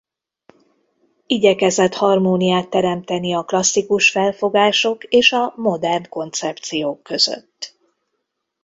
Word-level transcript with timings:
Igyekezett 1.25 1.93
harmóniát 1.93 2.69
teremteni 2.69 3.33
a 3.35 3.43
klasszikus 3.45 4.09
felfogások 4.11 5.03
és 5.03 5.31
a 5.31 5.53
modern 5.55 6.09
koncepciók 6.09 7.03
között. 7.03 7.77